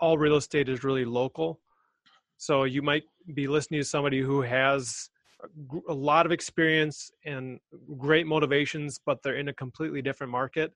[0.00, 1.60] all real estate is really local.
[2.36, 5.10] So you might be listening to somebody who has
[5.88, 7.60] a lot of experience and
[7.96, 10.72] great motivations, but they're in a completely different market.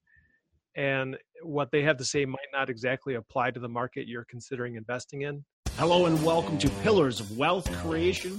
[0.74, 4.76] And what they have to say might not exactly apply to the market you're considering
[4.76, 5.44] investing in.
[5.76, 8.38] Hello, and welcome to Pillars of Wealth Creation,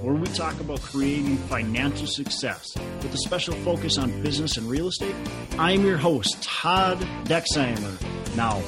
[0.00, 4.88] where we talk about creating financial success with a special focus on business and real
[4.88, 5.14] estate.
[5.58, 8.36] I'm your host, Todd Dexheimer.
[8.36, 8.62] Now,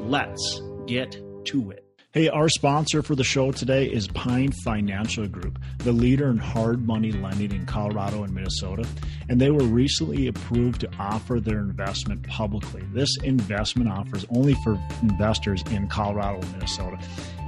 [0.00, 0.60] let's
[0.90, 1.86] get to it.
[2.12, 6.84] Hey, our sponsor for the show today is Pine Financial Group, the leader in hard
[6.84, 8.84] money lending in Colorado and Minnesota.
[9.28, 12.82] And they were recently approved to offer their investment publicly.
[12.92, 16.98] This investment offer is only for investors in Colorado and Minnesota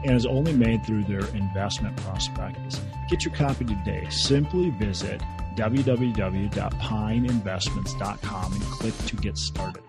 [0.05, 2.81] and is only made through their investment prospectus.
[3.11, 4.07] Get your copy today.
[4.11, 5.21] Simply visit
[5.57, 9.83] www.pineinvestments.com and click to get started.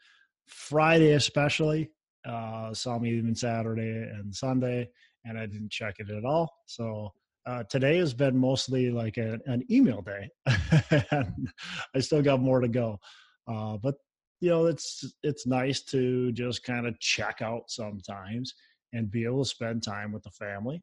[0.48, 1.90] Friday, especially.
[2.26, 4.90] Uh, saw me even Saturday and Sunday,
[5.26, 6.52] and I didn't check it at all.
[6.68, 7.14] So
[7.46, 12.68] uh, today has been mostly like a, an email day, I still got more to
[12.68, 13.00] go.
[13.48, 13.96] Uh, but
[14.42, 18.54] you know, it's it's nice to just kind of check out sometimes
[18.94, 20.82] and be able to spend time with the family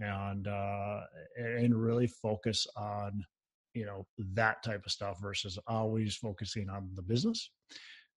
[0.00, 1.00] and uh,
[1.36, 3.24] and really focus on
[3.74, 7.50] you know that type of stuff versus always focusing on the business.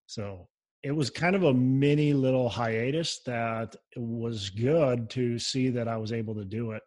[0.05, 0.47] So
[0.83, 5.97] it was kind of a mini little hiatus that was good to see that i
[5.97, 6.83] was able to do it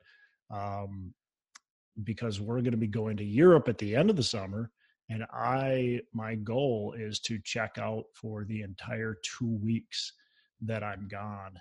[0.50, 1.12] um,
[2.04, 4.70] because we're going to be going to europe at the end of the summer
[5.08, 10.12] and i my goal is to check out for the entire two weeks
[10.60, 11.60] that i'm gone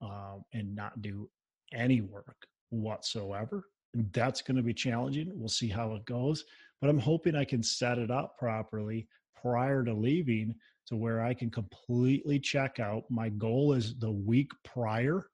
[0.00, 1.28] um, and not do
[1.72, 3.64] any work whatsoever
[4.12, 5.30] that's going to be challenging.
[5.34, 6.44] We'll see how it goes.
[6.80, 9.08] But I'm hoping I can set it up properly
[9.40, 10.54] prior to leaving
[10.86, 13.04] to where I can completely check out.
[13.10, 15.26] My goal is the week prior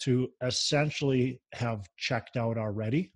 [0.00, 3.12] to essentially have checked out already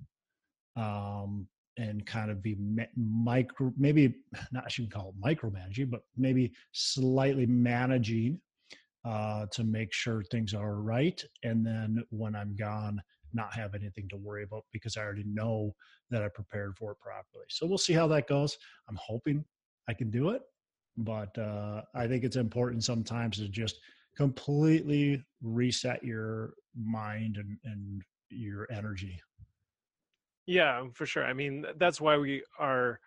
[0.76, 2.56] um, and kind of be
[2.96, 4.14] micro, maybe
[4.52, 8.40] not, I shouldn't call it micromanaging, but maybe slightly managing
[9.04, 11.22] uh, to make sure things are right.
[11.44, 13.00] And then when I'm gone,
[13.32, 15.74] not have anything to worry about because I already know
[16.10, 17.46] that I prepared for it properly.
[17.48, 18.56] So we'll see how that goes.
[18.88, 19.44] I'm hoping
[19.88, 20.42] I can do it,
[20.96, 23.78] but uh, I think it's important sometimes to just
[24.16, 29.20] completely reset your mind and, and your energy.
[30.46, 31.24] Yeah, for sure.
[31.24, 32.98] I mean, that's why we are.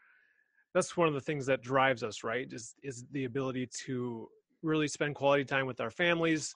[0.74, 2.48] That's one of the things that drives us, right?
[2.52, 4.30] Is is the ability to
[4.62, 6.56] really spend quality time with our families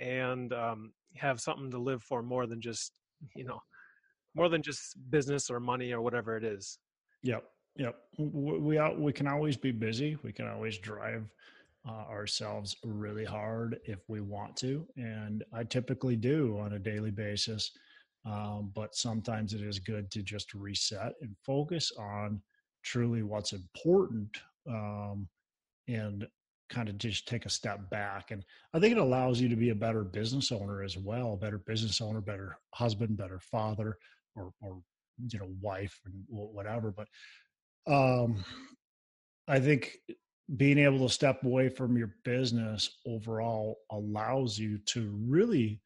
[0.00, 2.92] and um, have something to live for more than just
[3.34, 3.60] you know
[4.34, 6.78] more than just business or money or whatever it is.
[7.22, 7.44] Yep
[7.78, 7.96] yep.
[8.18, 10.16] We we, we can always be busy.
[10.22, 11.24] We can always drive
[11.88, 17.12] uh, ourselves really hard if we want to and i typically do on a daily
[17.12, 17.70] basis
[18.26, 22.42] um, but sometimes it is good to just reset and focus on
[22.82, 24.28] truly what's important
[24.68, 25.26] um,
[25.86, 26.26] and
[26.68, 28.30] kind of just take a step back.
[28.30, 28.44] And
[28.74, 32.00] I think it allows you to be a better business owner as well, better business
[32.00, 33.96] owner, better husband, better father,
[34.36, 34.80] or, or
[35.30, 36.92] you know, wife and whatever.
[36.92, 37.08] But
[37.92, 38.44] um,
[39.48, 39.96] I think
[40.56, 45.80] being able to step away from your business overall allows you to really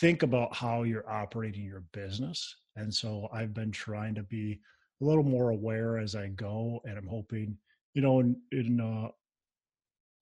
[0.00, 2.56] think about how you're operating your business.
[2.76, 4.60] And so I've been trying to be
[5.00, 7.56] a little more aware as I go, and I'm hoping,
[7.94, 9.08] you know, in, in uh,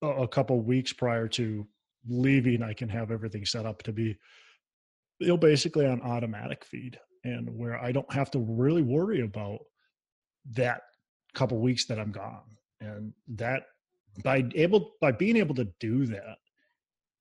[0.04, 1.68] a couple weeks prior to
[2.08, 4.18] leaving, I can have everything set up to be,
[5.20, 9.60] you know, basically on automatic feed, and where I don't have to really worry about
[10.52, 10.82] that
[11.34, 12.44] couple weeks that I'm gone
[12.80, 13.64] and that
[14.24, 16.38] by able by being able to do that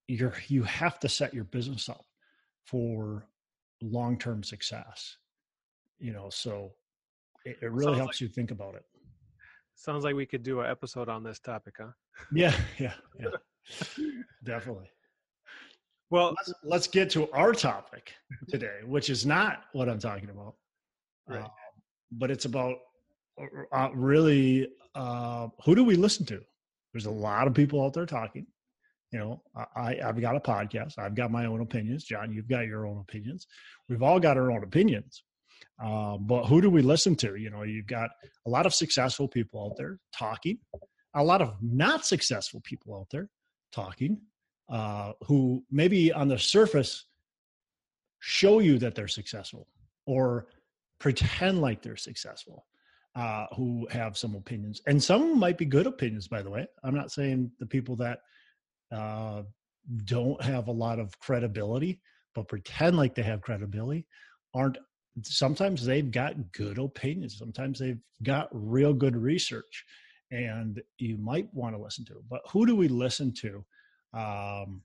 [0.09, 2.05] you're you have to set your business up
[2.67, 3.27] for
[3.81, 5.17] long-term success
[5.99, 6.73] you know so
[7.45, 8.85] it, it really sounds helps like, you think about it
[9.75, 11.91] sounds like we could do an episode on this topic huh
[12.33, 13.29] yeah yeah yeah
[14.45, 14.91] definitely
[16.11, 18.13] well let's, let's, get to our topic
[18.49, 20.55] today which is not what i'm talking about
[21.29, 21.43] right.
[21.43, 21.49] Uh,
[22.13, 22.77] but it's about
[23.73, 26.41] uh, really uh, who do we listen to?
[26.93, 28.47] There's a lot of people out there talking.
[29.13, 29.43] You know,
[29.77, 30.99] I, I've got a podcast.
[30.99, 32.05] I've got my own opinions.
[32.05, 33.47] John, you've got your own opinions.
[33.89, 35.23] We've all got our own opinions.
[35.83, 37.37] Uh, but who do we listen to?
[37.37, 38.11] You know, you've got
[38.47, 40.59] a lot of successful people out there talking,
[41.15, 43.29] a lot of not successful people out there
[43.73, 44.21] talking,
[44.69, 47.07] uh, who maybe on the surface
[48.21, 49.67] show you that they're successful
[50.07, 50.47] or
[51.01, 52.67] pretend like they're successful
[53.17, 56.29] uh, who have some opinions, and some might be good opinions.
[56.29, 58.21] By the way, I'm not saying the people that
[58.93, 59.43] uh,
[60.05, 62.01] don't have a lot of credibility
[62.35, 64.07] but pretend like they have credibility
[64.55, 64.79] aren't.
[65.23, 67.39] Sometimes they've got good opinions.
[67.39, 69.85] Sometimes they've got real good research,
[70.31, 72.23] and you might want to listen to.
[72.31, 73.65] But who do we listen to?
[74.15, 74.83] Um,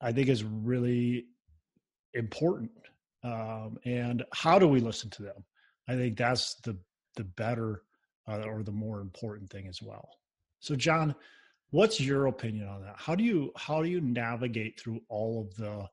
[0.00, 1.26] I think is really
[2.14, 2.72] important.
[3.22, 5.44] Um, and how do we listen to them?
[5.88, 6.76] I think that's the
[7.16, 7.82] the better
[8.28, 10.08] uh, or the more important thing as well.
[10.60, 11.14] So, John,
[11.70, 12.94] what's your opinion on that?
[12.96, 15.88] How do you how do you navigate through all of the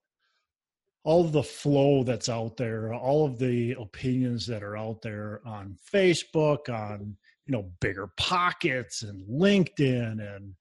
[1.08, 5.40] all of the flow that's out there, all of the opinions that are out there
[5.46, 7.16] on Facebook, on
[7.46, 10.54] you know bigger pockets and LinkedIn and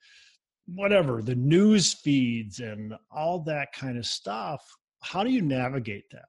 [0.67, 4.65] whatever the news feeds and all that kind of stuff.
[5.03, 6.29] How do you navigate that?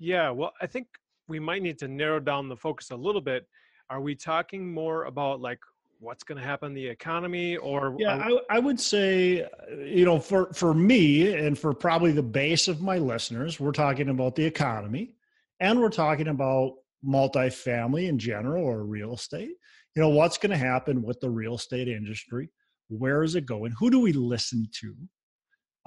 [0.00, 0.88] Yeah, well, I think
[1.28, 3.46] we might need to narrow down the focus a little bit.
[3.88, 5.60] Are we talking more about like
[6.00, 9.48] what's going to happen in the economy or yeah I, I, would say
[9.78, 14.08] you know for for me and for probably the base of my listeners we're talking
[14.08, 15.16] about the economy
[15.60, 16.74] and we're talking about
[17.06, 19.50] multifamily in general or real estate.
[19.94, 22.50] You know what's going to happen with the real estate industry?
[22.88, 23.72] Where is it going?
[23.78, 24.96] Who do we listen to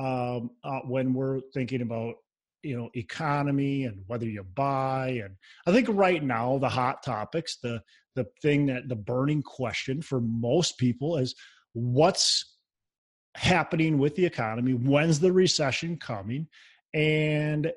[0.04, 2.16] um, uh, when we're thinking about
[2.64, 5.22] you know economy and whether you buy?
[5.24, 5.36] And
[5.66, 7.82] i think right now the hot topics the
[8.16, 11.36] the thing that the burning question for most people is
[11.74, 12.58] what's
[13.36, 16.46] happening with the economy when's the recession coming
[16.94, 17.72] and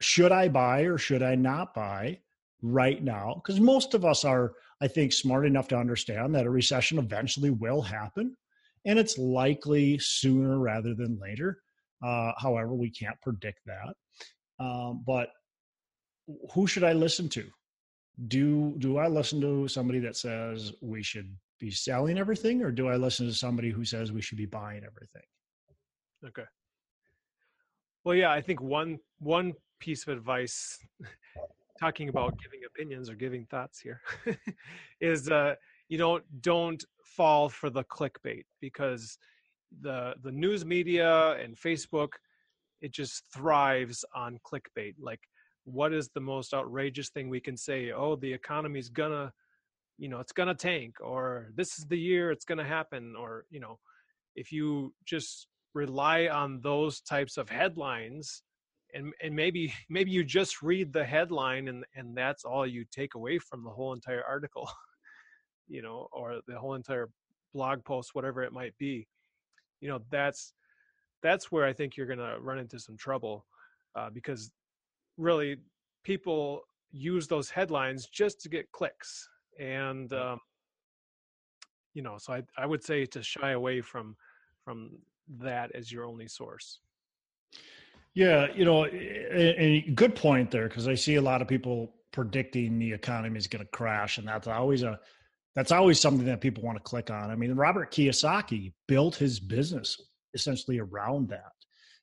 [0.00, 2.18] should i buy or should i not buy
[2.60, 4.52] right now because most of us are
[4.82, 8.36] i think smart enough to understand that a recession eventually will happen
[8.84, 11.62] and it's likely sooner rather than later
[12.02, 14.64] uh, however, we can't predict that.
[14.64, 15.28] Um, but
[16.54, 17.50] who should I listen to?
[18.28, 22.88] Do do I listen to somebody that says we should be selling everything, or do
[22.88, 25.22] I listen to somebody who says we should be buying everything?
[26.26, 26.44] Okay.
[28.04, 30.78] Well, yeah, I think one one piece of advice,
[31.80, 34.00] talking about giving opinions or giving thoughts here,
[35.00, 35.54] is uh,
[35.88, 39.18] you know don't fall for the clickbait because
[39.82, 42.12] the the news media and Facebook,
[42.80, 44.94] it just thrives on clickbait.
[44.98, 45.20] Like,
[45.64, 47.92] what is the most outrageous thing we can say?
[47.92, 49.32] Oh, the economy's gonna,
[49.98, 53.60] you know, it's gonna tank, or this is the year it's gonna happen, or you
[53.60, 53.78] know,
[54.36, 58.42] if you just rely on those types of headlines
[58.94, 63.14] and and maybe maybe you just read the headline and and that's all you take
[63.14, 64.68] away from the whole entire article
[65.68, 67.08] you know or the whole entire
[67.54, 69.06] blog post whatever it might be
[69.80, 70.54] you know that's
[71.22, 73.46] that's where I think you're going to run into some trouble
[73.94, 74.50] uh, because
[75.20, 75.56] really
[76.02, 80.40] people use those headlines just to get clicks and um,
[81.94, 84.16] you know so I, I would say to shy away from
[84.64, 84.98] from
[85.38, 86.80] that as your only source
[88.14, 91.92] yeah you know a, a good point there because i see a lot of people
[92.12, 94.98] predicting the economy is going to crash and that's always a
[95.54, 97.30] that's always something that people want to click on.
[97.30, 100.00] I mean, Robert Kiyosaki built his business
[100.34, 101.52] essentially around that.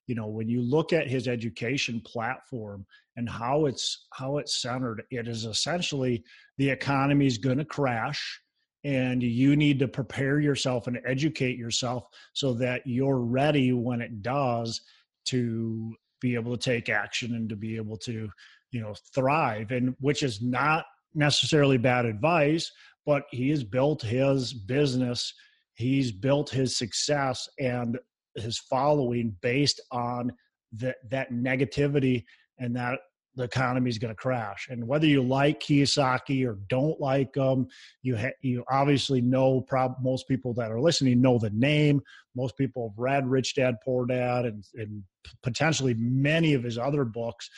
[0.07, 2.85] You know, when you look at his education platform
[3.15, 6.23] and how it's how it's centered, it is essentially
[6.57, 8.41] the economy is going to crash
[8.83, 14.21] and you need to prepare yourself and educate yourself so that you're ready when it
[14.21, 14.81] does
[15.25, 18.29] to be able to take action and to be able to
[18.71, 22.71] you know thrive and which is not necessarily bad advice
[23.05, 25.33] but he has built his business
[25.75, 27.97] he's built his success and
[28.37, 30.31] his following based on
[30.73, 32.23] that that negativity
[32.59, 32.99] and that
[33.35, 34.67] the economy is going to crash.
[34.69, 37.67] And whether you like Kiyosaki or don't like them,
[38.01, 39.61] you ha- you obviously know.
[39.61, 42.01] Prob- most people that are listening know the name.
[42.35, 45.03] Most people have read Rich Dad Poor Dad and, and
[45.43, 47.49] potentially many of his other books.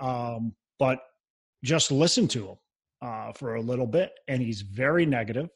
[0.00, 1.00] Um, but
[1.64, 2.56] just listen to him
[3.02, 5.48] uh, for a little bit, and he's very negative.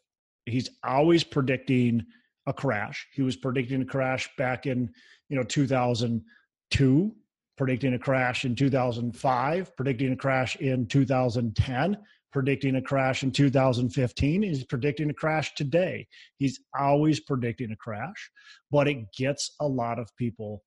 [0.45, 2.05] He's always predicting
[2.47, 3.07] a crash.
[3.13, 4.91] He was predicting a crash back in
[5.29, 7.15] you know 2002
[7.57, 11.97] predicting a crash in 2005, predicting a crash in 2010,
[12.33, 14.43] predicting a crash in 2015.
[14.43, 16.07] He's predicting a crash today.
[16.39, 18.31] He's always predicting a crash,
[18.71, 20.63] but it gets a lot of people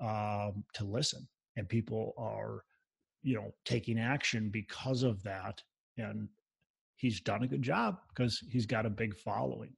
[0.00, 2.62] um, to listen, and people are,
[3.22, 5.62] you know, taking action because of that.
[5.96, 6.28] And
[6.96, 9.72] he's done a good job because he's got a big following.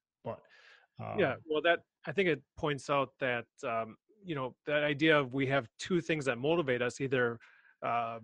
[1.01, 5.19] Uh, yeah, well, that I think it points out that um, you know that idea
[5.19, 7.39] of we have two things that motivate us either
[7.85, 8.19] uh,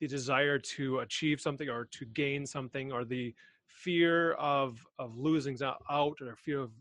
[0.00, 3.34] the desire to achieve something or to gain something or the
[3.68, 5.56] fear of of losing
[5.90, 6.72] out or fear of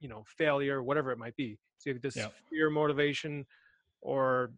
[0.00, 1.58] you know failure whatever it might be.
[1.78, 2.28] So you have this yeah.
[2.50, 3.44] fear motivation
[4.00, 4.50] or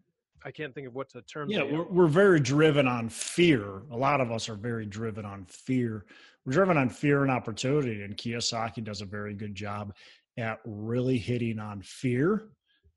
[0.45, 3.83] i can't think of what's a term yeah we're, we're very driven on fear.
[3.91, 6.05] A lot of us are very driven on fear.
[6.45, 9.95] We're driven on fear and opportunity and kiyosaki does a very good job
[10.39, 12.49] at really hitting on fear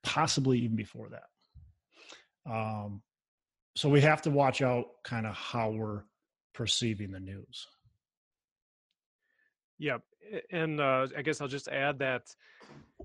[0.01, 1.25] possibly even before that.
[2.49, 3.01] Um,
[3.75, 6.03] so we have to watch out kind of how we're
[6.53, 7.67] perceiving the news.
[9.79, 10.01] Yep.
[10.51, 12.23] And uh, I guess I'll just add that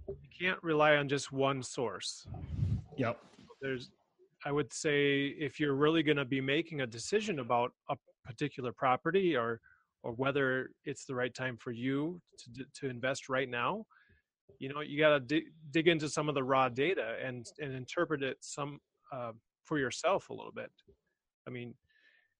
[0.06, 2.26] you can't rely on just one source.
[2.96, 3.18] Yep.
[3.60, 3.90] There's,
[4.44, 8.72] I would say, if you're really going to be making a decision about a particular
[8.72, 9.60] property or
[10.02, 13.86] or whether it's the right time for you to to invest right now,
[14.58, 17.72] you know, you got to dig, dig into some of the raw data and and
[17.74, 18.78] interpret it some
[19.12, 19.32] uh,
[19.64, 20.70] for yourself a little bit.
[21.46, 21.74] I mean,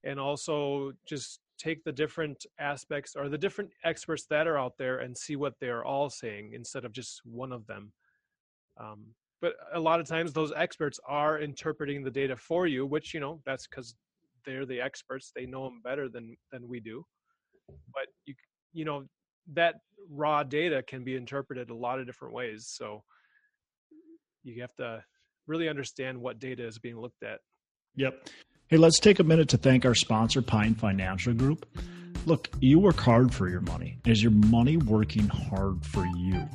[0.05, 4.99] and also just take the different aspects or the different experts that are out there
[4.99, 7.93] and see what they're all saying instead of just one of them.
[8.79, 9.07] Um,
[9.41, 13.21] but a lot of times those experts are interpreting the data for you, which you
[13.21, 13.95] know that's because
[14.45, 17.05] they're the experts; they know them better than than we do.
[17.93, 18.35] But you
[18.73, 19.05] you know
[19.55, 19.77] that
[20.11, 22.67] raw data can be interpreted a lot of different ways.
[22.69, 23.03] So
[24.43, 25.05] you have to
[25.47, 27.41] really understand what data is being looked at.
[27.97, 28.29] Yep.
[28.69, 31.67] Hey, let's take a minute to thank our sponsor, Pine Financial Group.
[32.27, 33.99] Look, you work hard for your money.
[34.05, 36.49] Is your money working hard for you?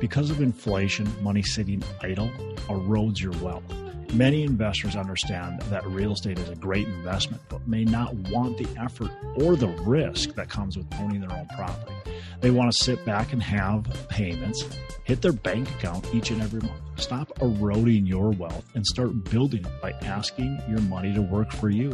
[0.00, 2.30] Because of inflation, money sitting idle
[2.68, 3.64] erodes your wealth.
[4.12, 8.68] Many investors understand that real estate is a great investment, but may not want the
[8.78, 11.94] effort or the risk that comes with owning their own property.
[12.40, 14.64] They want to sit back and have payments
[15.10, 16.80] hit their bank account each and every month.
[16.94, 21.68] Stop eroding your wealth and start building it by asking your money to work for
[21.68, 21.92] you.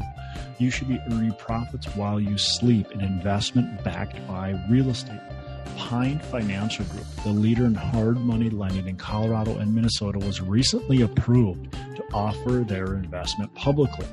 [0.58, 5.18] You should be earning profits while you sleep, an investment backed by real estate.
[5.76, 11.02] Pine Financial Group, the leader in hard money lending in Colorado and Minnesota, was recently
[11.02, 14.06] approved to offer their investment publicly.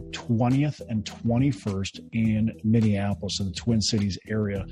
[0.09, 4.65] 20th and 21st in Minneapolis in the Twin Cities area.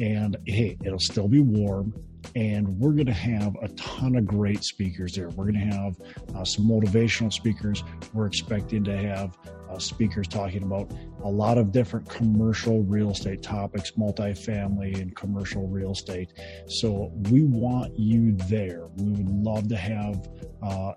[0.00, 1.94] And hey, it'll still be warm.
[2.34, 5.28] And we're going to have a ton of great speakers there.
[5.28, 6.00] We're going to have
[6.34, 7.84] uh, some motivational speakers.
[8.12, 10.90] We're expecting to have uh, speakers talking about
[11.24, 16.32] a lot of different commercial real estate topics, multifamily and commercial real estate.
[16.68, 18.88] So we want you there.
[18.96, 20.28] We would love to have
[20.62, 20.92] uh,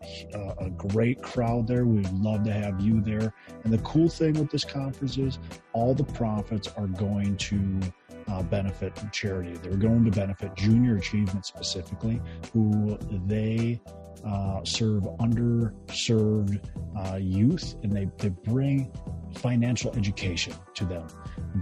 [0.60, 1.86] a great crowd there.
[1.86, 3.34] We would love to have you there.
[3.64, 5.40] And the cool thing with this conference is
[5.74, 7.80] all the profits are going to
[8.28, 9.54] uh, benefit charity.
[9.54, 12.22] They're going to benefit Junior Achievement specifically,
[12.54, 13.82] who they
[14.26, 16.60] uh, serve underserved
[16.98, 18.92] uh, youth and they, they bring
[19.36, 21.08] financial education to them.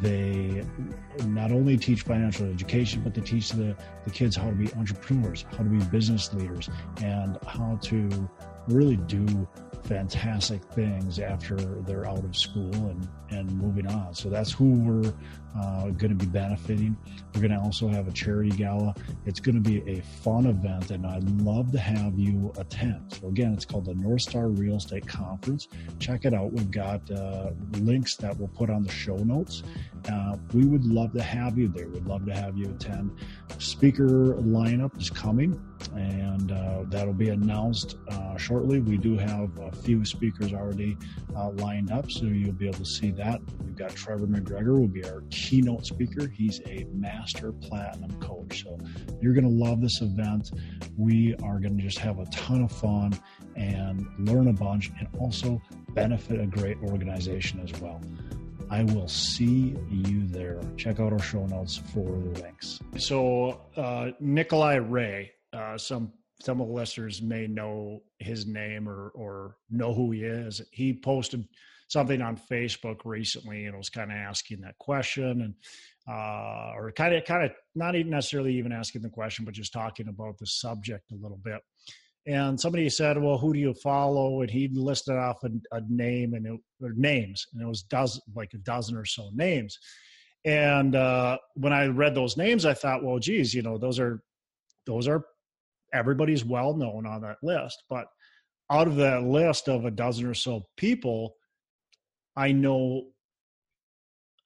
[0.01, 0.63] They
[1.25, 5.45] not only teach financial education, but they teach the, the kids how to be entrepreneurs,
[5.51, 6.69] how to be business leaders,
[7.01, 8.29] and how to
[8.67, 9.47] really do
[9.87, 14.13] fantastic things after they're out of school and, and moving on.
[14.13, 15.13] So that's who we're
[15.57, 16.95] uh, going to be benefiting.
[17.33, 18.93] We're going to also have a charity gala.
[19.25, 23.13] It's going to be a fun event, and I'd love to have you attend.
[23.13, 25.67] So, again, it's called the North Star Real Estate Conference.
[25.99, 26.51] Check it out.
[26.51, 29.63] We've got uh, links that we'll put on the show notes.
[30.11, 31.87] Uh, we would love to have you there.
[31.87, 33.11] We'd love to have you attend.
[33.57, 35.59] Speaker lineup is coming,
[35.95, 38.79] and uh, that'll be announced uh, shortly.
[38.79, 40.97] We do have a few speakers already
[41.35, 43.41] uh, lined up, so you'll be able to see that.
[43.63, 46.27] We've got Trevor McGregor will be our keynote speaker.
[46.27, 48.63] He's a master platinum coach.
[48.63, 48.77] So
[49.21, 50.51] you're going to love this event.
[50.97, 53.19] We are going to just have a ton of fun
[53.55, 58.01] and learn a bunch and also benefit a great organization as well.
[58.69, 60.59] I will see you there.
[60.75, 62.79] Check out our show notes for the links.
[62.97, 69.11] So, uh, Nikolai Ray, uh, some some of the listeners may know his name or
[69.15, 70.61] or know who he is.
[70.71, 71.47] He posted
[71.89, 75.53] something on Facebook recently and was kind of asking that question and
[76.09, 79.73] uh, or kind of kind of not even necessarily even asking the question, but just
[79.73, 81.59] talking about the subject a little bit.
[82.25, 86.33] And somebody said, "Well, who do you follow?" And he listed off a, a name
[86.33, 89.77] and it, or names, and it was dozen like a dozen or so names.
[90.45, 94.21] And uh, when I read those names, I thought, "Well, geez, you know, those are
[94.85, 95.25] those are
[95.97, 98.07] everybody's well known on that list." But
[98.69, 101.35] out of that list of a dozen or so people,
[102.35, 103.07] I know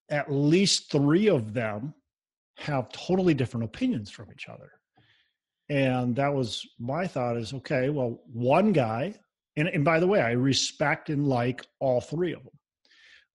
[0.10, 1.94] at least three of them
[2.58, 4.72] have totally different opinions from each other.
[5.70, 9.16] And that was my thought is okay, well, one guy,
[9.56, 12.54] and, and by the way, I respect and like all three of them.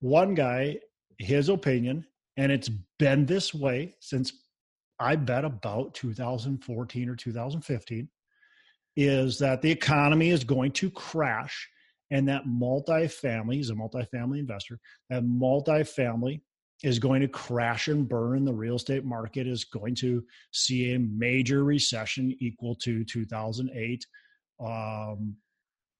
[0.00, 0.78] One guy,
[1.18, 4.32] his opinion, and it's been this way since
[4.98, 8.08] I bet about 2014 or 2015,
[8.96, 11.68] is that the economy is going to crash
[12.10, 14.78] and that multifamily is a multifamily investor
[15.10, 16.40] that multifamily
[16.82, 20.98] is going to crash and burn the real estate market is going to see a
[20.98, 24.06] major recession equal to 2008
[24.64, 25.36] um,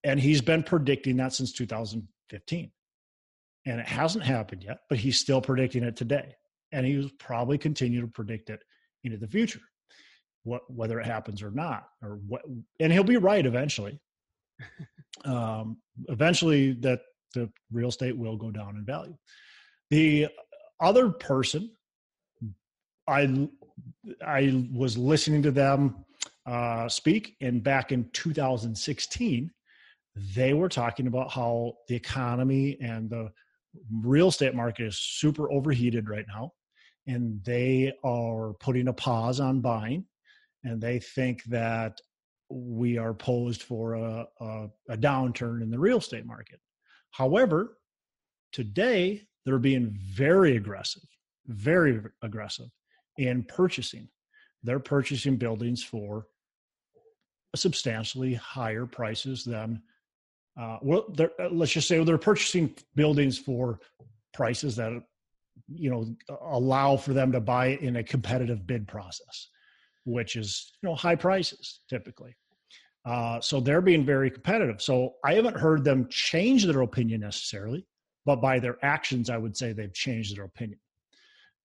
[0.05, 2.71] and he's been predicting that since 2015
[3.67, 6.35] and it hasn't happened yet but he's still predicting it today
[6.73, 8.61] and he will probably continue to predict it
[9.05, 9.61] into the future
[10.45, 12.43] what whether it happens or not or what
[12.81, 14.01] and he'll be right eventually
[15.25, 15.79] um,
[16.09, 17.01] eventually that
[17.35, 19.17] the real estate will go down in value.
[19.91, 20.29] The
[20.81, 21.71] other person,
[23.09, 23.49] I
[24.27, 26.05] I was listening to them
[26.47, 29.51] uh, speak, and back in 2016,
[30.35, 33.31] they were talking about how the economy and the
[34.03, 36.53] real estate market is super overheated right now,
[37.07, 40.05] and they are putting a pause on buying,
[40.65, 41.99] and they think that
[42.49, 46.61] we are posed for a, a, a downturn in the real estate market.
[47.11, 47.79] However,
[48.53, 51.03] today they're being very aggressive
[51.47, 52.69] very aggressive
[53.19, 54.09] in purchasing.
[54.63, 56.27] They're purchasing buildings for
[57.55, 59.83] substantially higher prices than
[60.61, 63.79] uh, well uh, let's just say they're purchasing buildings for
[64.35, 64.93] prices that
[65.69, 66.07] you know
[66.51, 69.49] allow for them to buy it in a competitive bid process
[70.05, 72.35] which is you know high prices typically.
[73.05, 74.81] Uh, so they're being very competitive.
[74.81, 77.87] So i haven't heard them change their opinion necessarily
[78.25, 80.79] but by their actions i would say they've changed their opinion.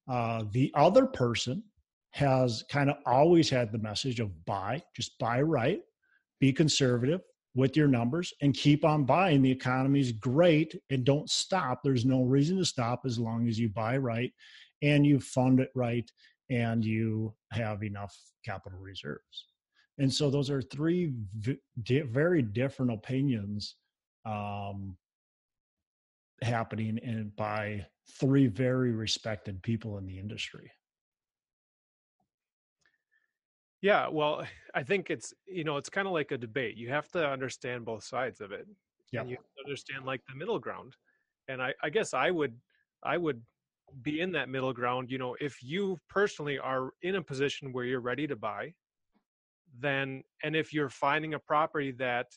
[0.07, 1.63] Uh, the other person
[2.11, 5.79] has kind of always had the message of buy, just buy right,
[6.39, 7.21] be conservative
[7.53, 9.41] with your numbers, and keep on buying.
[9.41, 11.81] The economy's great and don't stop.
[11.83, 14.31] There's no reason to stop as long as you buy right
[14.81, 16.09] and you fund it right
[16.49, 19.47] and you have enough capital reserves.
[19.97, 21.13] And so those are three
[21.85, 23.75] very different opinions
[24.25, 24.97] um,
[26.41, 27.85] happening by
[28.19, 30.71] three very respected people in the industry.
[33.81, 36.77] Yeah, well, I think it's you know it's kind of like a debate.
[36.77, 38.67] You have to understand both sides of it.
[39.11, 39.25] Yeah.
[39.25, 40.95] you understand like the middle ground.
[41.49, 42.55] And I, I guess I would
[43.03, 43.41] I would
[44.03, 45.11] be in that middle ground.
[45.11, 48.73] You know, if you personally are in a position where you're ready to buy,
[49.79, 52.27] then and if you're finding a property that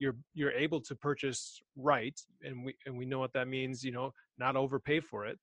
[0.00, 3.82] you're you're able to purchase right, and we and we know what that means.
[3.82, 5.38] You know, not overpay for it.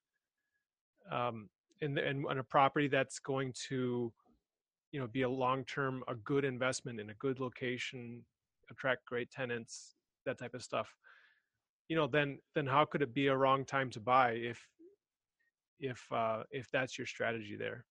[1.11, 1.49] Um,
[1.81, 4.13] and and, and a property that's going to
[4.95, 8.23] you know be a long term a good investment in a good location
[8.71, 10.95] attract great tenants that type of stuff
[11.88, 14.60] you know then then how could it be a wrong time to buy if
[15.79, 17.86] if uh if that's your strategy there?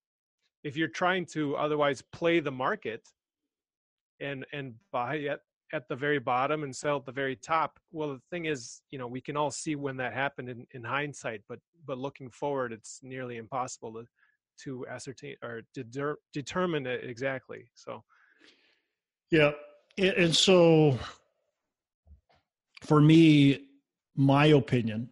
[0.62, 3.06] If you're trying to otherwise play the market
[4.20, 5.40] and and buy at
[5.72, 8.98] at the very bottom and sell at the very top well the thing is you
[8.98, 12.72] know we can all see when that happened in, in hindsight but but looking forward
[12.72, 14.06] it's nearly impossible to
[14.62, 17.66] to ascertain or de- determine it exactly.
[17.74, 18.02] So,
[19.30, 19.52] yeah,
[19.98, 20.98] and so
[22.82, 23.68] for me,
[24.16, 25.08] my opinion,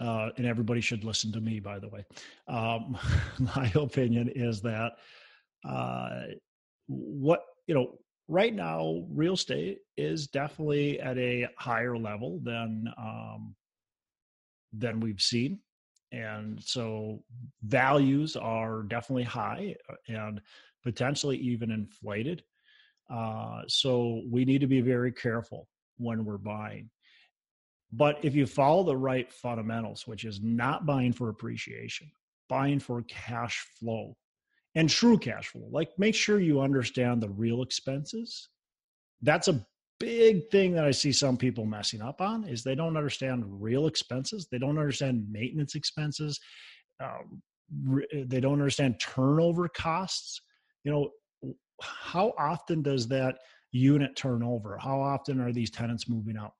[0.00, 2.04] uh, and everybody should listen to me, by the way.
[2.46, 2.96] Um,
[3.56, 4.92] my opinion is that
[5.68, 6.22] uh,
[6.86, 7.98] what you know
[8.28, 13.54] right now, real estate is definitely at a higher level than um,
[14.72, 15.60] than we've seen
[16.12, 17.22] and so
[17.62, 20.40] values are definitely high uh, and
[20.82, 22.42] potentially even inflated.
[23.10, 26.90] Uh, so we need to be very careful when we're buying.
[27.92, 32.10] But if you follow the right fundamentals which is not buying for appreciation
[32.48, 34.16] buying for cash flow
[34.74, 38.48] and true cash flow like make sure you understand the real expenses.
[39.22, 39.66] That's a
[40.00, 43.86] big thing that I see some people messing up on is they don't understand real
[43.86, 44.48] expenses.
[44.50, 46.38] They don't understand maintenance expenses.
[47.02, 47.42] Um,
[47.84, 50.40] re- they don't understand turnover costs.
[50.84, 51.10] You know,
[51.80, 53.38] how often does that
[53.72, 54.78] unit turn over?
[54.78, 56.52] How often are these tenants moving out?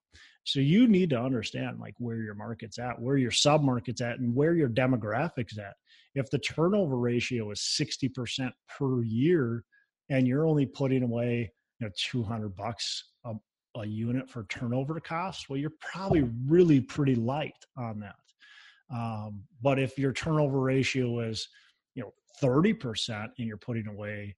[0.44, 4.18] So you need to understand like where your market's at, where your sub market's at,
[4.18, 5.74] and where your demographics at.
[6.14, 9.64] If the turnover ratio is 60% per year
[10.08, 13.10] and you're only putting away you know 200 bucks
[13.76, 18.14] a, unit for turnover costs well you're probably really pretty light on that.
[18.94, 21.48] Um, but if your turnover ratio is
[21.94, 24.34] you know 30% and you're putting away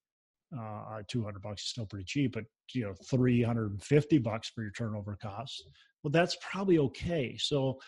[0.58, 5.16] uh, 200 bucks is still pretty cheap but you know 350 bucks for your turnover
[5.20, 5.62] costs
[6.02, 7.36] well that's probably okay.
[7.38, 7.78] So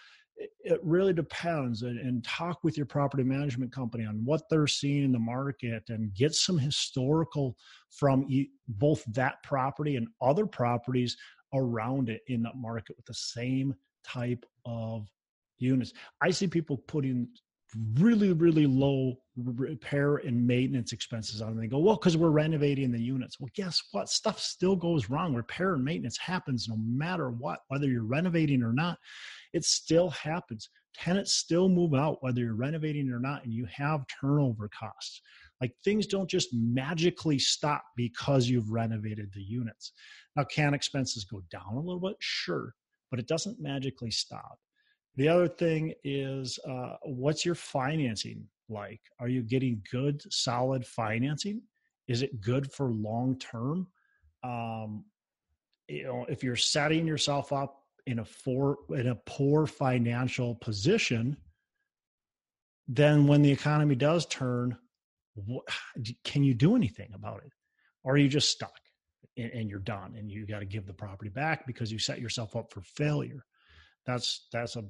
[0.60, 5.04] it really depends and, and, talk with your property management company on what they're seeing
[5.04, 7.56] in the market and get some historical
[7.90, 8.26] from
[8.68, 11.16] both that property and other properties
[11.54, 13.74] around it in that market with the same
[14.04, 15.08] type of
[15.58, 15.92] units.
[16.20, 17.28] I see people putting
[17.94, 22.92] really really low repair and maintenance expenses on them they go well because we're renovating
[22.92, 27.30] the units well guess what stuff still goes wrong repair and maintenance happens no matter
[27.30, 28.98] what whether you're renovating or not
[29.52, 30.68] it still happens.
[30.94, 35.20] Tenants still move out whether you're renovating or not, and you have turnover costs.
[35.60, 39.92] Like things don't just magically stop because you've renovated the units.
[40.36, 42.16] Now, can expenses go down a little bit?
[42.18, 42.74] Sure,
[43.10, 44.58] but it doesn't magically stop.
[45.16, 49.00] The other thing is uh, what's your financing like?
[49.18, 51.62] Are you getting good, solid financing?
[52.08, 53.88] Is it good for long term?
[54.42, 55.04] Um,
[55.88, 61.36] you know, if you're setting yourself up in a for in a poor financial position,
[62.88, 64.76] then when the economy does turn,
[65.34, 65.64] what,
[66.24, 67.52] can you do anything about it,
[68.02, 68.78] or are you just stuck
[69.36, 72.20] and, and you're done and you got to give the property back because you set
[72.20, 73.44] yourself up for failure?
[74.06, 74.84] That's that's a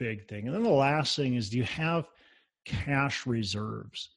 [0.00, 0.46] big thing.
[0.46, 2.08] And then the last thing is, do you have
[2.64, 4.10] cash reserves.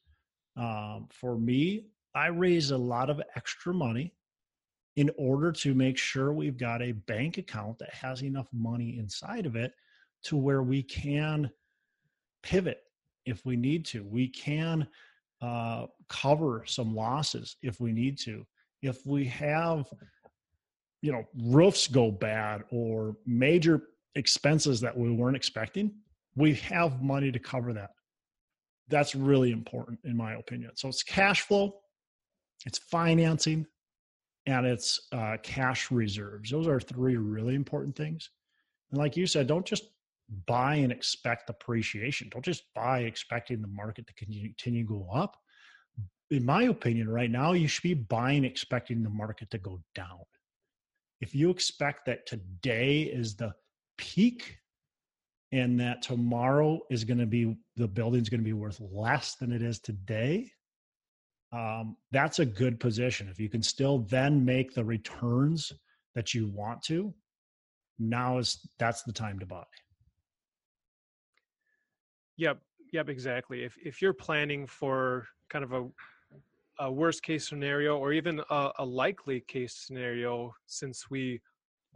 [0.56, 4.12] Um, for me, I raise a lot of extra money
[4.96, 9.46] in order to make sure we've got a bank account that has enough money inside
[9.46, 9.72] of it
[10.22, 11.50] to where we can
[12.42, 12.84] pivot
[13.26, 14.04] if we need to.
[14.04, 14.86] We can
[15.42, 18.46] uh, cover some losses if we need to.
[18.82, 19.86] If we have,
[21.02, 23.82] you know, roofs go bad or major
[24.14, 25.92] expenses that we weren't expecting,
[26.36, 27.90] we have money to cover that.
[28.88, 30.72] That's really important, in my opinion.
[30.74, 31.76] So it's cash flow,
[32.66, 33.66] it's financing,
[34.46, 36.50] and it's uh, cash reserves.
[36.50, 38.30] Those are three really important things.
[38.90, 39.84] And like you said, don't just
[40.46, 42.28] buy and expect appreciation.
[42.30, 45.36] Don't just buy expecting the market to continue, continue to go up.
[46.30, 50.20] In my opinion, right now, you should be buying expecting the market to go down.
[51.20, 53.54] If you expect that today is the
[53.96, 54.58] peak
[55.52, 59.52] and that tomorrow is going to be the building's going to be worth less than
[59.52, 60.50] it is today,
[61.52, 63.28] um, that's a good position.
[63.28, 65.72] If you can still then make the returns
[66.16, 67.14] that you want to,
[67.98, 69.62] now is that's the time to buy.
[72.36, 72.58] Yep,
[72.92, 73.62] yep, exactly.
[73.62, 75.86] If if you're planning for kind of a
[76.80, 81.40] a worst case scenario or even a, a likely case scenario, since we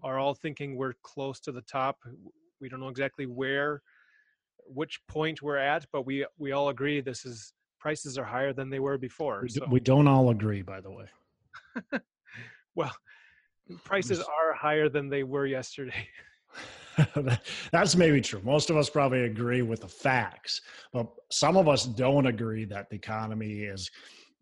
[0.03, 1.99] are all thinking we're close to the top,
[2.61, 3.83] we don't know exactly where,
[4.67, 8.71] which point we're at, but we we all agree this is prices are higher than
[8.71, 9.41] they were before.
[9.43, 9.67] We, so.
[9.71, 11.07] we don't all agree, by the way.
[12.75, 12.95] well,
[13.85, 16.09] prices are higher than they were yesterday.
[17.73, 18.41] That's maybe true.
[18.45, 20.61] Most of us probably agree with the facts,
[20.93, 23.91] but some of us don't agree that the economy is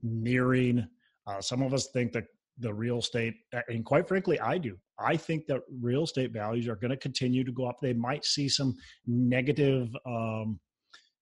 [0.02, 0.86] nearing.
[1.26, 2.24] Uh, some of us think that
[2.58, 3.34] the real estate,
[3.68, 4.78] and quite frankly, I do.
[4.98, 7.80] I think that real estate values are going to continue to go up.
[7.80, 10.58] They might see some negative, um,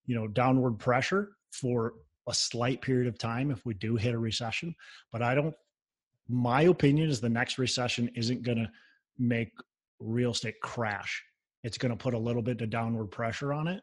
[0.06, 1.94] you know, downward pressure for
[2.28, 4.74] a slight period of time if we do hit a recession.
[5.12, 5.54] But I don't,
[6.28, 8.70] my opinion is the next recession isn't going to
[9.18, 9.50] make
[9.98, 11.22] real estate crash.
[11.64, 13.82] It's going to put a little bit of downward pressure on it.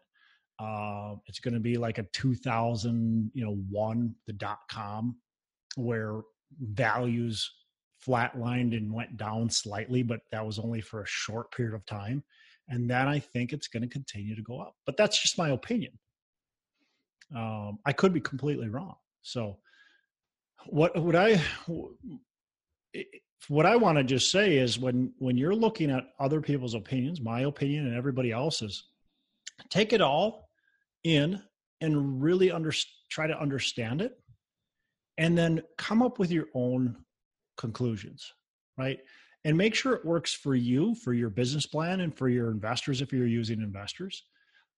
[0.59, 5.17] Uh, it's going to be like a 2000, you know, one, the dot com,
[5.75, 6.21] where
[6.59, 7.51] values
[8.05, 12.23] flatlined and went down slightly, but that was only for a short period of time.
[12.67, 14.75] And then I think it's going to continue to go up.
[14.85, 15.99] But that's just my opinion.
[17.35, 18.95] Um, I could be completely wrong.
[19.21, 19.57] So,
[20.67, 21.41] what would I
[23.47, 27.21] what I want to just say is when when you're looking at other people's opinions,
[27.21, 28.83] my opinion and everybody else's,
[29.69, 30.49] take it all
[31.03, 31.41] in
[31.79, 32.71] and really under,
[33.09, 34.19] try to understand it,
[35.17, 36.97] and then come up with your own
[37.57, 38.33] conclusions,
[38.77, 38.99] right?
[39.43, 43.01] And make sure it works for you, for your business plan, and for your investors
[43.01, 44.23] if you're using investors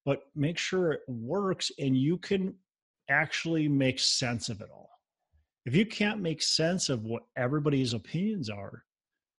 [0.06, 2.54] but make sure it works and you can
[3.10, 4.90] actually make sense of it all.
[5.66, 8.84] If you can't make sense of what everybody's opinions are,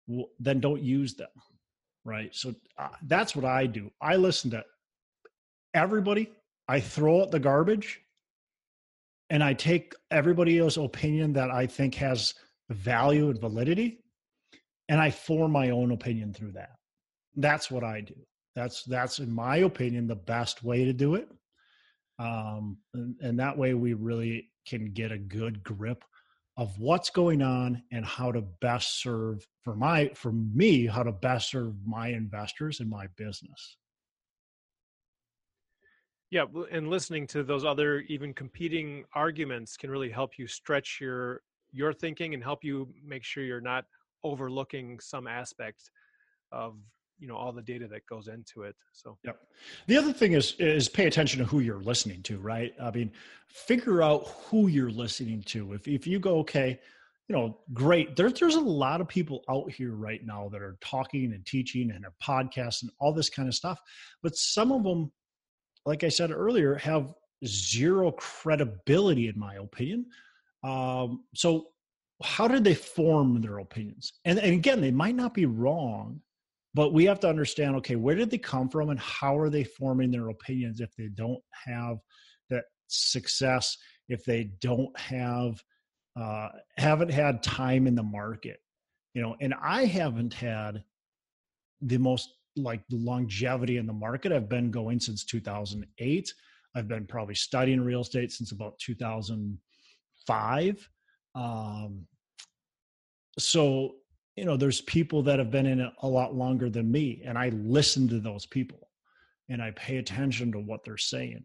[0.07, 1.29] well, then don't use them.
[2.05, 2.35] Right.
[2.35, 3.91] So uh, that's what I do.
[4.01, 4.65] I listen to
[5.75, 6.31] everybody,
[6.69, 8.01] I throw out the garbage,
[9.31, 12.35] and I take everybody else's opinion that I think has
[12.71, 14.01] value and validity,
[14.89, 16.77] and I form my own opinion through that.
[17.37, 18.15] That's what I do.
[18.55, 21.29] That's that's in my opinion the best way to do it.
[22.19, 26.05] Um, and, and that way we really can get a good grip
[26.57, 31.13] of what's going on and how to best serve for my for me how to
[31.13, 33.77] best serve my investors and my business
[36.31, 41.43] yeah and listening to those other even competing arguments can really help you stretch your
[41.75, 43.85] your thinking and help you make sure you're not
[44.23, 45.91] overlooking some aspect
[46.53, 46.77] of
[47.19, 49.19] you know all the data that goes into it so.
[49.25, 49.39] Yep.
[49.87, 52.73] The other thing is is pay attention to who you're listening to right?
[52.81, 53.13] I mean
[53.49, 55.75] figure out who you're listening to.
[55.75, 56.79] If if you go okay
[57.29, 60.77] you know great there, there's a lot of people out here right now that are
[60.81, 63.81] talking and teaching and are podcasts and all this kind of stuff
[64.23, 65.11] but some of them
[65.87, 67.15] like i said earlier have
[67.47, 70.05] zero credibility in my opinion
[70.65, 71.67] um, so
[72.23, 74.15] how did they form their opinions?
[74.25, 76.21] And, and again they might not be wrong
[76.75, 79.65] but we have to understand okay where did they come from and how are they
[79.65, 81.99] forming their opinions if they don't have
[82.51, 83.77] that success
[84.09, 85.63] if they don't have
[86.21, 88.59] uh, haven't had time in the market
[89.15, 89.37] you know?
[89.41, 90.83] And i haven't had
[91.81, 94.31] the most like longevity in the market.
[94.31, 96.33] I've been going since 2008
[96.77, 98.79] i've been probably studying real estate since about
[100.27, 100.91] 2005
[101.37, 102.07] um,
[103.39, 103.97] so
[104.37, 107.39] you know there's people that have been in it a lot longer than me and
[107.39, 108.89] i listen to those people
[109.49, 111.45] and i pay attention to what they're saying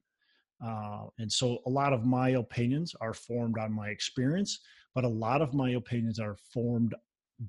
[0.63, 4.59] Uh, and so a lot of my opinions are formed on my experience,
[4.95, 6.95] but a lot of my opinions are formed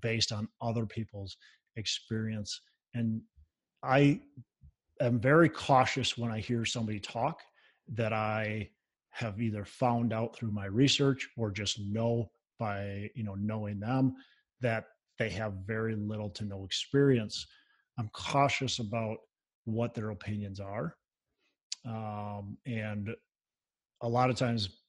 [0.03, 1.37] based on other people's
[1.77, 2.61] experience.
[2.95, 3.23] And
[3.83, 4.21] I
[5.01, 7.41] am very cautious when I hear somebody talk
[7.95, 8.71] that I
[9.21, 14.15] have either found out through my research or just know by you know knowing them
[14.61, 14.85] that
[15.19, 17.47] they have very little to no experience.
[17.99, 19.19] I'm cautious about
[19.65, 20.97] what their opinions are
[21.87, 23.11] um, and
[24.03, 24.81] a lot of times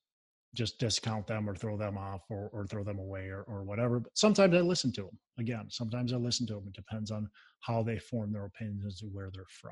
[0.53, 3.99] just discount them or throw them off or, or throw them away or, or whatever
[4.01, 7.29] but sometimes i listen to them again sometimes i listen to them it depends on
[7.61, 9.71] how they form their opinions and where they're from.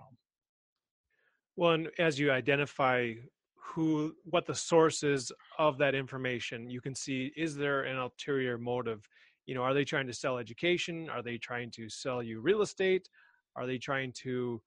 [1.55, 3.13] Well and as you identify
[3.61, 6.69] who what the source is of that information.
[6.69, 9.07] You can see is there an ulterior motive?
[9.45, 11.09] You know are they trying to sell education?
[11.09, 13.09] Are they trying to sell you real estate?
[13.55, 14.61] Are they trying to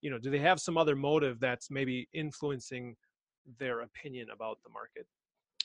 [0.00, 2.96] you know do they have some other motive that's maybe influencing
[3.58, 5.06] their opinion about the market?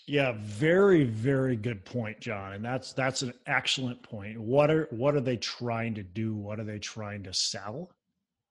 [0.06, 4.40] Yeah very very good point john and that's that's an excellent point.
[4.40, 6.36] What are what are they trying to do?
[6.36, 7.90] What are they trying to sell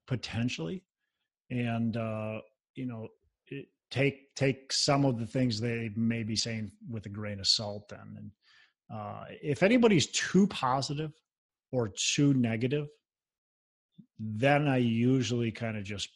[0.06, 0.82] potentially?
[1.50, 2.40] And uh
[2.74, 3.08] you know
[3.92, 7.88] take take some of the things they may be saying with a grain of salt
[7.88, 8.16] then.
[8.16, 8.30] And
[8.92, 11.12] uh, if anybody's too positive
[11.70, 12.88] or too negative
[14.18, 16.08] then i usually kind of just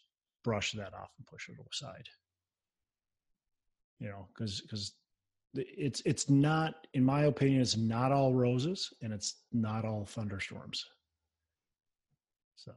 [0.44, 2.08] brush that off and push it aside.
[3.98, 4.92] You know because because
[5.54, 10.84] it's it's not in my opinion it's not all roses and it's not all thunderstorms.
[12.56, 12.72] So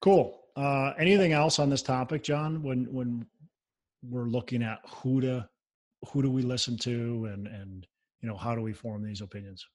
[0.00, 2.62] cool uh, anything else on this topic, John?
[2.62, 3.26] When when
[4.02, 5.48] we're looking at who to
[6.08, 7.86] who do we listen to, and and
[8.20, 9.66] you know how do we form these opinions?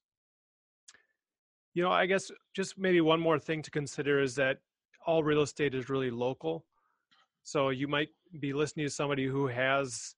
[1.74, 4.58] You know, I guess just maybe one more thing to consider is that
[5.06, 6.66] all real estate is really local.
[7.44, 10.16] So you might be listening to somebody who has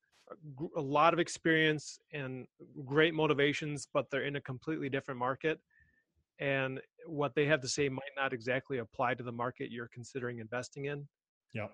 [0.76, 2.48] a lot of experience and
[2.86, 5.60] great motivations, but they're in a completely different market
[6.40, 10.40] and what they have to say might not exactly apply to the market you're considering
[10.40, 11.08] investing in.
[11.54, 11.68] Yeah.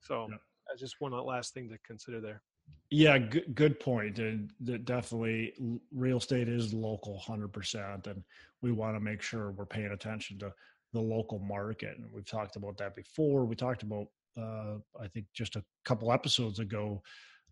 [0.00, 0.40] So yep.
[0.68, 2.42] that's just one last thing to consider there.
[2.90, 4.18] Yeah, good, good point.
[4.18, 4.50] And
[4.84, 5.54] definitely,
[5.92, 8.22] real estate is local, hundred percent, and
[8.62, 10.52] we want to make sure we're paying attention to
[10.92, 11.96] the local market.
[11.98, 13.44] And we've talked about that before.
[13.44, 14.06] We talked about,
[14.40, 17.02] uh, I think, just a couple episodes ago,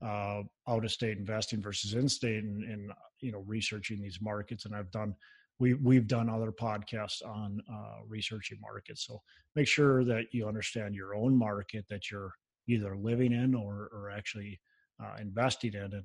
[0.03, 4.67] uh, out of state investing versus in state, and, and you know, researching these markets.
[4.67, 5.15] And I've done
[5.59, 9.07] we we've done other podcasts on uh, researching markets.
[9.07, 9.23] So
[9.55, 12.33] make sure that you understand your own market that you're
[12.69, 14.61] either living in or or actually
[15.03, 16.05] uh, investing in, and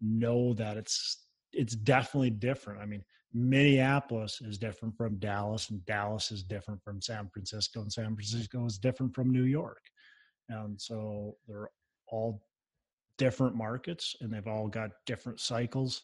[0.00, 2.80] know that it's it's definitely different.
[2.80, 7.92] I mean, Minneapolis is different from Dallas, and Dallas is different from San Francisco, and
[7.92, 9.82] San Francisco is different from New York.
[10.48, 11.70] And so they're
[12.08, 12.42] all
[13.16, 16.02] different markets, and they've all got different cycles.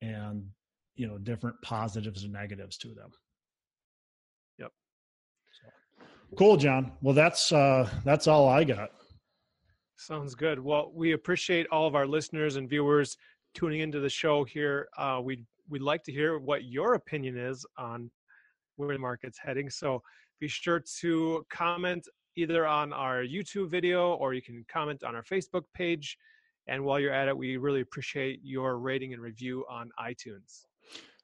[0.00, 0.44] And
[0.96, 3.10] you know different positives and negatives to them.
[4.58, 4.72] Yep.
[5.62, 6.92] So, cool john.
[7.02, 8.90] Well that's uh that's all i got.
[9.96, 10.58] Sounds good.
[10.58, 13.16] Well we appreciate all of our listeners and viewers
[13.54, 14.88] tuning into the show here.
[14.96, 18.10] Uh we we'd like to hear what your opinion is on
[18.76, 19.70] where the market's heading.
[19.70, 20.02] So
[20.40, 25.22] be sure to comment either on our youtube video or you can comment on our
[25.22, 26.18] facebook page.
[26.66, 30.66] And while you're at it we really appreciate your rating and review on itunes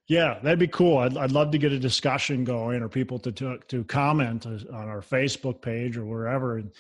[0.09, 0.99] yeah, that'd be cool.
[0.99, 4.67] I'd, I'd love to get a discussion going or people to, to, to comment on
[4.73, 6.73] our Facebook page or wherever and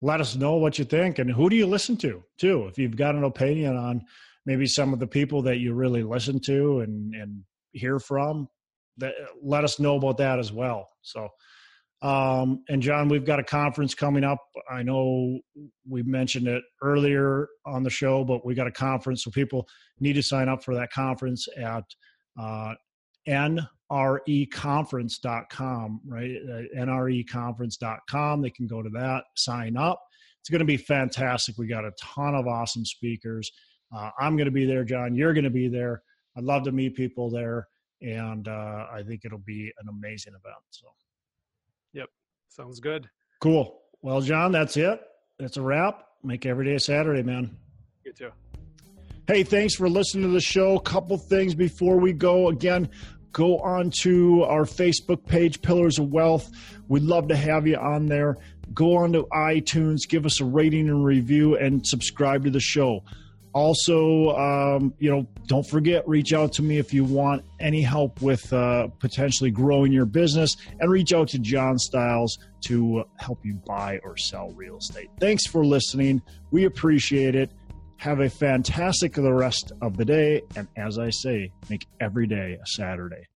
[0.00, 2.66] let us know what you think and who do you listen to too.
[2.66, 4.02] If you've got an opinion on
[4.46, 8.48] maybe some of the people that you really listen to and, and hear from,
[8.98, 10.88] that let us know about that as well.
[11.02, 11.28] So,
[12.00, 14.38] um, and John, we've got a conference coming up.
[14.70, 15.40] I know
[15.88, 19.66] we mentioned it earlier on the show, but we got a conference, so people
[20.00, 21.84] need to sign up for that conference at
[22.38, 22.74] uh,
[23.28, 26.36] nreconference.com, right?
[26.48, 28.42] Uh, nreconference.com.
[28.42, 30.00] They can go to that, sign up.
[30.40, 31.56] It's going to be fantastic.
[31.56, 33.50] We got a ton of awesome speakers.
[33.94, 35.14] Uh, I'm going to be there, John.
[35.14, 36.02] You're going to be there.
[36.36, 37.68] I'd love to meet people there,
[38.02, 40.56] and uh, I think it'll be an amazing event.
[40.70, 40.88] So,
[41.92, 42.08] yep,
[42.48, 43.08] sounds good.
[43.40, 43.80] Cool.
[44.02, 45.00] Well, John, that's it.
[45.38, 46.06] That's a wrap.
[46.22, 47.56] Make every day a Saturday, man.
[48.04, 48.30] You too.
[49.26, 50.78] Hey, thanks for listening to the show.
[50.78, 52.48] Couple things before we go.
[52.50, 52.90] Again,
[53.32, 56.50] go on to our Facebook page, Pillars of Wealth.
[56.88, 58.36] We'd love to have you on there.
[58.74, 63.02] Go on to iTunes, give us a rating and review, and subscribe to the show.
[63.54, 68.20] Also, um, you know, don't forget, reach out to me if you want any help
[68.20, 73.54] with uh, potentially growing your business, and reach out to John Styles to help you
[73.66, 75.08] buy or sell real estate.
[75.18, 76.20] Thanks for listening.
[76.50, 77.50] We appreciate it.
[77.98, 80.42] Have a fantastic the rest of the day.
[80.56, 83.26] And as I say, make every day a Saturday.